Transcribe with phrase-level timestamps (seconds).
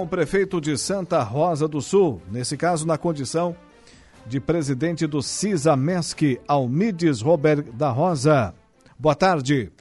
[0.00, 3.56] O prefeito de Santa Rosa do Sul, nesse caso na condição
[4.24, 8.54] de presidente do CISAMESC, Almides Robert da Rosa.
[8.96, 9.72] Boa tarde.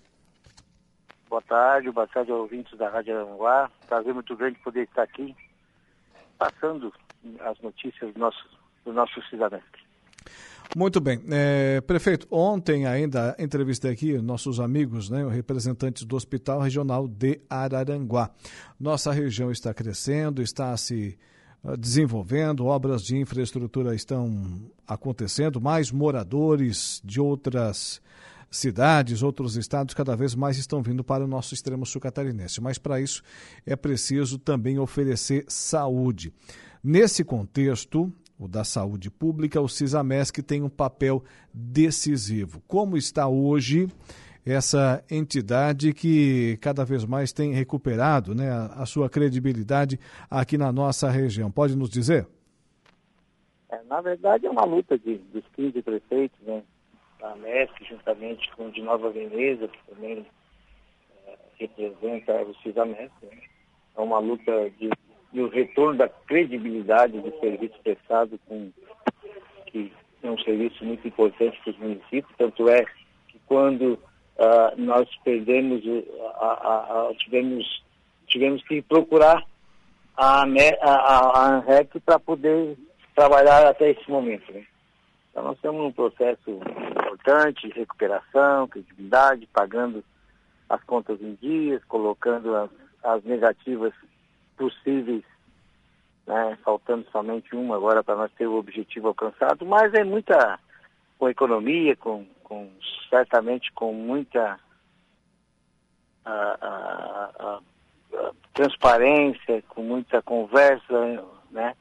[1.30, 3.70] Boa tarde, boa tarde ouvintes da Rádio Aranguá.
[3.88, 5.36] Prazer muito grande poder estar aqui
[6.40, 6.92] passando
[7.42, 8.44] as notícias do nosso,
[8.86, 9.77] do nosso CISAMESC.
[10.76, 11.22] Muito bem.
[11.30, 18.30] É, prefeito, ontem ainda entrevistei aqui nossos amigos, né, representantes do Hospital Regional de Araranguá.
[18.80, 21.18] Nossa região está crescendo, está se
[21.64, 24.44] ah, desenvolvendo, obras de infraestrutura estão
[24.86, 28.02] acontecendo, mais moradores de outras
[28.50, 32.62] cidades, outros estados cada vez mais estão vindo para o nosso extremo sul catarinense.
[32.62, 33.24] Mas para isso
[33.66, 36.32] é preciso também oferecer saúde.
[36.84, 42.62] Nesse contexto, o da saúde pública, o CISAMESC tem um papel decisivo.
[42.68, 43.88] Como está hoje
[44.46, 51.10] essa entidade que cada vez mais tem recuperado né, a, sua credibilidade aqui na nossa
[51.10, 51.52] região?
[51.52, 52.28] Pode nos dizer?
[53.70, 56.64] É, na verdade, é uma luta de, dos 15 prefeitos, né?
[57.20, 60.26] Da MESC, juntamente com o de Nova Veneza, que também
[61.26, 63.12] é, representa o CISAMESC.
[63.24, 63.42] Né?
[63.98, 64.90] É uma luta de
[65.34, 68.72] e o retorno da credibilidade do serviço prestado, com,
[69.68, 69.92] que
[70.24, 72.84] é um serviço muito importante para os municípios, tanto é
[73.28, 75.84] que quando uh, nós perdemos,
[77.20, 77.84] tivemos,
[78.28, 79.44] tivemos que procurar
[80.16, 82.78] a, a, a ANREC para poder
[83.16, 84.52] trabalhar até esse momento.
[84.52, 84.66] Né?
[85.32, 90.04] Então nós temos um processo importante de recuperação, credibilidade, pagando
[90.70, 92.70] as contas em dias, colocando as,
[93.04, 93.94] as negativas
[94.58, 95.24] possíveis,
[96.26, 100.60] né, faltando somente uma agora para nós ter o objetivo alcançado, mas é muita
[101.18, 102.70] com economia, com, com
[103.10, 104.60] certamente com muita
[106.26, 107.60] a, a, a,
[108.54, 111.76] transparência, com muita conversa, né,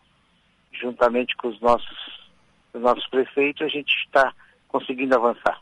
[0.72, 2.30] juntamente com os nossos,
[2.72, 4.32] os nossos prefeitos, a gente está
[4.68, 5.60] conseguindo avançar.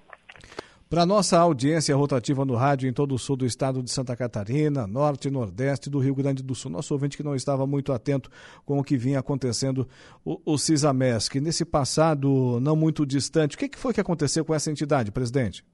[0.94, 4.86] Para nossa audiência rotativa no rádio em todo o sul do estado de Santa Catarina,
[4.86, 8.30] norte e nordeste do Rio Grande do Sul, nosso ouvinte que não estava muito atento
[8.64, 9.88] com o que vinha acontecendo,
[10.24, 14.55] o, o CISAMESC, nesse passado não muito distante, o que, que foi que aconteceu com
[14.55, 15.64] essa entidade, presidente?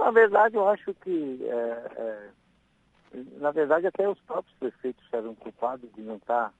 [0.00, 5.88] Na verdade, eu acho que, é, é, na verdade, até os próprios prefeitos eram culpados
[5.94, 6.52] de não estar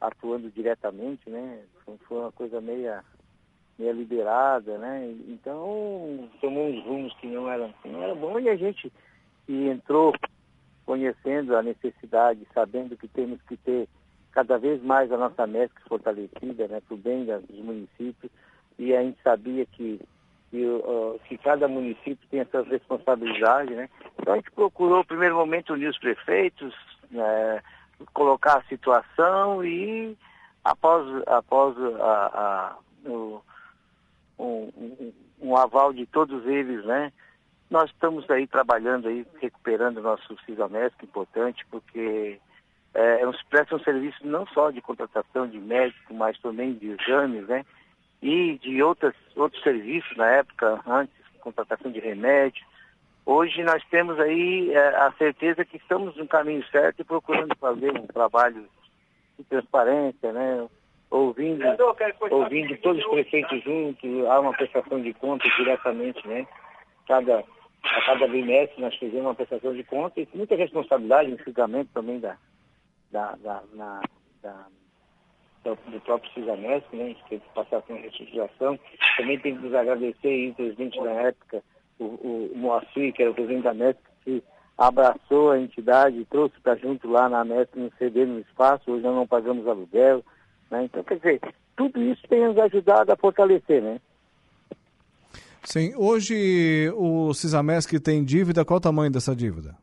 [0.00, 1.60] atuando diretamente, né?
[2.08, 3.04] Foi uma coisa meia
[3.78, 5.12] meia liberada, né?
[5.28, 8.92] Então tomou uns rumos que não eram, não era bom e a gente
[9.46, 10.14] que entrou
[10.86, 13.88] conhecendo a necessidade, sabendo que temos que ter
[14.32, 18.30] cada vez mais a nossa MESC fortalecida, né, para o bem dos municípios,
[18.78, 20.00] e a gente sabia que,
[20.50, 23.88] que, uh, que cada município tem essas responsabilidades, né?
[24.18, 26.74] Então a gente procurou, no primeiro momento, unir os prefeitos,
[27.10, 27.62] né,
[28.12, 30.16] colocar a situação e
[30.64, 33.40] após, após a, a o,
[34.38, 37.12] um, um, aval de todos eles, né?
[37.70, 42.38] Nós estamos aí trabalhando aí, recuperando o nosso CISAMESC, importante, porque
[42.94, 47.46] é, é, presta um serviço não só de contratação de médico, mas também de exames,
[47.46, 47.64] né?
[48.22, 52.64] E de outras, outros serviços na época, antes, contratação de remédio.
[53.26, 57.90] Hoje nós temos aí é, a certeza que estamos no caminho certo e procurando fazer
[57.98, 58.66] um trabalho
[59.38, 60.68] de transparência, né?
[61.14, 61.64] Ouvindo,
[62.30, 66.46] ouvindo todos os prefeitos juntos, há uma prestação de contas diretamente, né?
[67.06, 67.44] Cada,
[67.84, 72.18] a cada bimestre nós fizemos uma prestação de contas e muita responsabilidade no julgamento também
[72.18, 72.36] da,
[73.12, 74.02] da, da, na,
[74.42, 74.66] da
[75.62, 77.04] do próprio CISAMESC, né?
[77.04, 78.78] A gente teve que passar por uma reestruturação.
[79.16, 81.62] Também tem que nos agradecer aí, o presidente da época,
[81.98, 84.42] o, o, Moacir, que era o presidente da MESC, que
[84.76, 88.92] abraçou a entidade trouxe para junto lá na MESC, no CD, no espaço.
[88.92, 90.22] Hoje nós não pagamos aluguel,
[90.70, 90.84] né?
[90.84, 91.40] Então, quer dizer,
[91.76, 94.00] tudo isso tem nos ajudado a fortalecer, né?
[95.64, 95.94] Sim.
[95.96, 99.74] Hoje o Cisamesc tem dívida, qual o tamanho dessa dívida?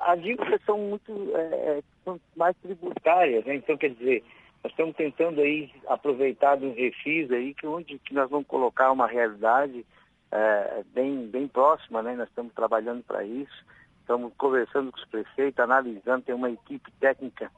[0.00, 3.56] As dívidas são muito é, é, são mais tributárias, né?
[3.56, 4.24] Então, quer dizer,
[4.64, 9.06] nós estamos tentando aí aproveitar um refis aí, que onde que nós vamos colocar uma
[9.06, 9.84] realidade
[10.32, 12.16] é, bem, bem próxima, né?
[12.16, 13.64] Nós estamos trabalhando para isso,
[14.00, 17.50] estamos conversando com os prefeitos, analisando, tem uma equipe técnica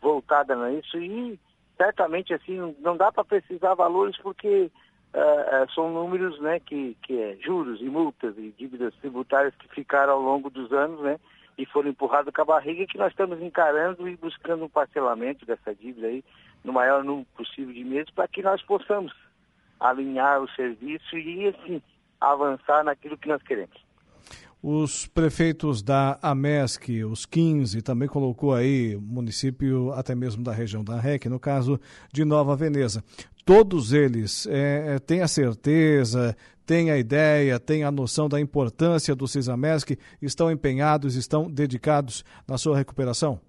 [0.00, 1.38] voltada nisso e
[1.76, 4.70] certamente assim não dá para precisar valores porque
[5.14, 10.14] uh, são números né, que, que é juros e multas e dívidas tributárias que ficaram
[10.14, 11.18] ao longo dos anos né,
[11.56, 15.74] e foram empurrados com a barriga que nós estamos encarando e buscando um parcelamento dessa
[15.74, 16.24] dívida aí
[16.64, 19.12] no maior número possível de meses para que nós possamos
[19.78, 21.82] alinhar o serviço e assim
[22.20, 23.89] avançar naquilo que nós queremos.
[24.62, 31.00] Os prefeitos da AMESC, os 15, também colocou aí município até mesmo da região da
[31.00, 31.80] REC, no caso
[32.12, 33.02] de Nova Veneza.
[33.44, 36.36] Todos eles é, têm a certeza,
[36.66, 42.58] têm a ideia, têm a noção da importância do CISAMESC, estão empenhados, estão dedicados na
[42.58, 43.40] sua recuperação?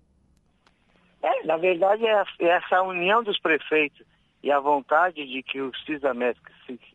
[1.21, 4.01] É, na verdade, é, é essa união dos prefeitos
[4.41, 6.41] e a vontade de que o CISAMESC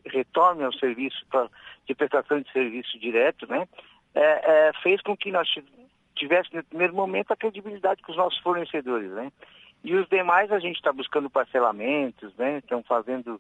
[0.07, 1.49] retorne ao serviço pra,
[1.87, 3.69] de prestação de serviço direto, né?
[4.17, 5.47] É, é, fez com que nós
[6.15, 9.31] tivéssemos, no primeiro momento, a credibilidade com os nossos fornecedores, né?
[9.85, 12.59] E os demais a gente está buscando parcelamentos, né?
[12.59, 13.39] Estão fazendo,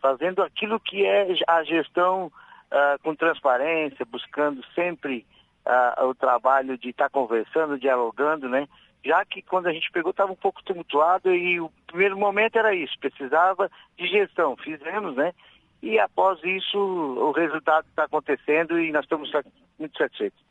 [0.00, 5.26] fazendo aquilo que é a gestão uh, com transparência, buscando sempre
[5.66, 8.66] uh, o trabalho de estar tá conversando, dialogando, né?
[9.04, 12.74] Já que quando a gente pegou estava um pouco tumultuado e o primeiro momento era
[12.74, 14.56] isso, precisava de gestão.
[14.56, 15.34] Fizemos, né?
[15.84, 19.30] E após isso o resultado está acontecendo e nós estamos
[19.78, 20.42] muito satisfeitos.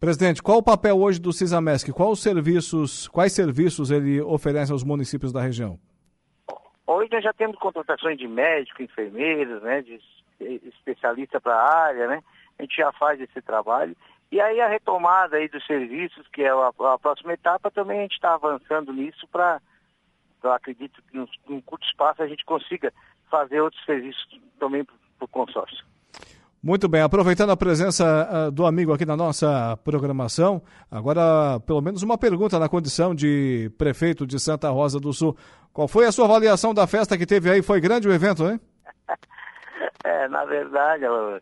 [0.00, 1.92] Presidente, qual o papel hoje do CISAMESC?
[1.92, 5.78] Quais serviços, quais serviços ele oferece aos municípios da região?
[6.84, 10.00] Hoje nós já temos contratações de médicos, enfermeiros, né, de
[10.40, 12.20] especialista para a área, né?
[12.58, 13.96] A gente já faz esse trabalho.
[14.32, 18.02] E aí a retomada aí dos serviços, que é a, a próxima etapa, também a
[18.02, 19.60] gente está avançando nisso para,
[20.42, 21.16] acredito que
[21.48, 22.92] num curto espaço a gente consiga
[23.30, 24.26] fazer outros serviços
[24.58, 24.94] também para
[25.24, 25.84] o consórcio.
[26.60, 28.04] Muito bem, aproveitando a presença
[28.48, 30.60] uh, do amigo aqui na nossa programação,
[30.90, 35.36] agora pelo menos uma pergunta na condição de prefeito de Santa Rosa do Sul.
[35.72, 37.62] Qual foi a sua avaliação da festa que teve aí?
[37.62, 38.60] Foi grande o evento, hein?
[40.02, 41.40] é, na verdade, o,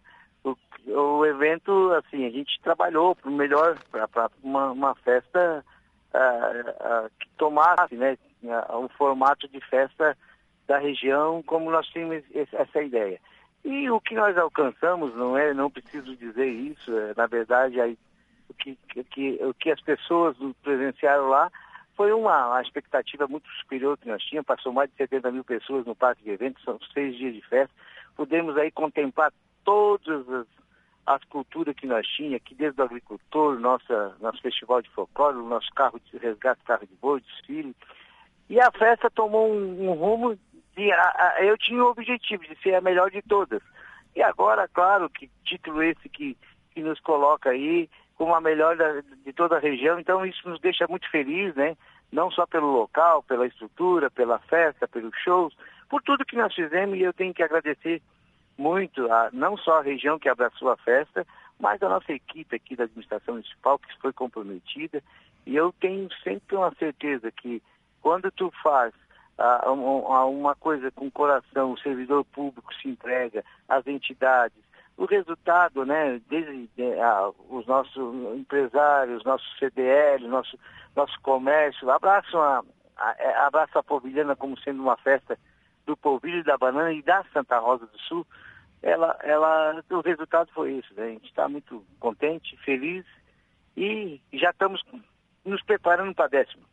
[0.87, 5.65] o, evento, assim, a gente trabalhou para melhor, para uma, uma, festa
[6.13, 8.19] uh, uh, que tomasse, né,
[8.75, 10.15] um formato de festa
[10.67, 13.21] da região como nós tínhamos essa ideia.
[13.65, 17.99] E o que nós alcançamos, não é, não preciso dizer isso, é, na verdade, aí,
[18.49, 18.79] o, que,
[19.11, 21.51] que, o que as pessoas presenciaram lá
[21.97, 25.85] foi uma, uma, expectativa muito superior que nós tínhamos, passou mais de 70 mil pessoas
[25.85, 27.75] no parque de eventos, são seis dias de festa,
[28.15, 29.33] pudemos aí contemplar
[29.65, 30.47] todas as,
[31.07, 35.49] as culturas que nós tínhamos, aqui desde o agricultor, nossa, nosso festival de folclore, o
[35.49, 37.75] nosso carro de resgate, carro de boi, desfile,
[38.49, 40.39] e a festa tomou um, um rumo
[40.93, 43.63] a, a, eu tinha o objetivo de ser a melhor de todas.
[44.15, 46.37] E agora, claro, que título esse que,
[46.73, 50.61] que nos coloca aí como a melhor da, de toda a região, então isso nos
[50.61, 51.77] deixa muito feliz, né?
[52.11, 55.55] Não só pelo local, pela estrutura, pela festa, pelos shows,
[55.89, 58.01] por tudo que nós fizemos e eu tenho que agradecer
[58.57, 61.27] muito a não só a região que abraçou a festa,
[61.59, 65.03] mas a nossa equipe aqui da administração municipal que foi comprometida.
[65.47, 67.63] E eu tenho sempre uma certeza que
[68.01, 68.95] quando tu faz
[69.39, 74.59] a, a uma coisa com o coração, o servidor público se entrega, as entidades,
[74.97, 76.69] o resultado, né, desde
[77.01, 80.59] a, os nossos empresários, nossos CDL, nosso,
[80.95, 82.63] nosso comércio, abraçam a,
[82.97, 85.39] a, é, abraçam a Polvilhana como sendo uma festa
[85.85, 88.27] do polvilho da banana e da Santa Rosa do Sul,
[88.83, 91.05] ela, ela, o resultado foi isso, né?
[91.05, 93.05] A gente está muito contente, feliz
[93.77, 94.83] e já estamos
[95.45, 96.65] nos preparando para décimo.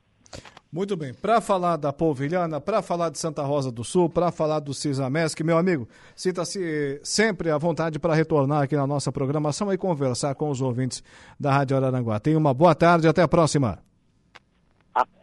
[0.74, 1.14] Muito bem.
[1.14, 5.44] Para falar da Polvilhana, para falar de Santa Rosa do Sul, para falar do Cisamesc,
[5.44, 10.50] meu amigo, sinta-se sempre à vontade para retornar aqui na nossa programação e conversar com
[10.50, 11.04] os ouvintes
[11.40, 12.20] da Rádio Araranguá.
[12.20, 13.78] Tenha uma boa tarde e até a próxima.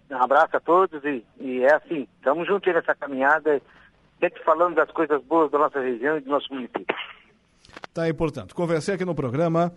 [0.09, 3.61] Um abraço a todos e, e é assim, estamos juntos nessa caminhada,
[4.21, 6.97] sempre falando das coisas boas da nossa região e do nosso município.
[7.93, 9.73] Tá aí, portanto, conversei aqui no programa